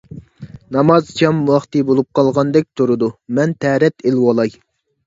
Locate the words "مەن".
3.41-3.57